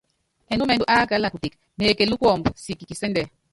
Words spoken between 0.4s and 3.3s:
Ɛnúmɛndú ákála kuteke, neekelú kuɔmbɔ siki kisɛ́ndɛ.